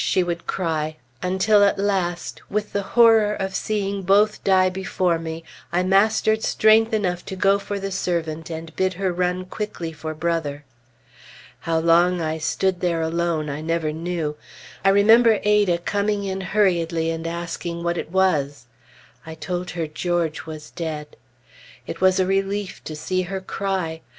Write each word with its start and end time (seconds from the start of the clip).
she 0.03 0.23
would 0.23 0.47
cry; 0.47 0.97
until 1.21 1.63
at 1.63 1.77
last, 1.77 2.41
with 2.49 2.73
the 2.73 2.81
horror 2.97 3.35
of 3.35 3.53
seeing 3.53 4.01
both 4.01 4.43
die 4.43 4.67
before 4.67 5.19
me, 5.19 5.43
I 5.71 5.83
mastered 5.83 6.41
strength 6.41 6.91
enough 6.91 7.23
to 7.25 7.35
go 7.35 7.59
for 7.59 7.77
the 7.79 7.91
servant 7.91 8.49
and 8.49 8.75
bid 8.75 8.95
her 8.95 9.13
run 9.13 9.45
quickly 9.45 9.91
for 9.93 10.15
Brother. 10.15 10.65
How 11.69 11.77
long 11.77 12.19
I 12.19 12.39
stood 12.39 12.79
there 12.79 13.03
alone, 13.03 13.47
I 13.47 13.61
never 13.61 13.91
knew. 13.93 14.37
I 14.83 14.89
remember 14.89 15.39
Ada 15.43 15.77
coming 15.77 16.23
in 16.23 16.41
hurriedly 16.41 17.11
and 17.11 17.27
asking 17.27 17.83
what 17.83 17.95
it 17.95 18.11
was. 18.11 18.65
I 19.23 19.35
told 19.35 19.69
her 19.69 19.85
George 19.85 20.47
was 20.47 20.71
dead. 20.71 21.15
It 21.85 22.01
was 22.01 22.19
a 22.19 22.25
relief 22.25 22.83
to 22.85 22.95
see 22.95 23.21
her 23.29 23.39
cry. 23.39 24.01